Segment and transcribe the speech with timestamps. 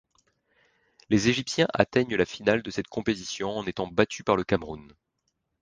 [1.11, 4.91] Les égyptiens atteignent la finale de cette compétition, en étant battus par le Cameroun.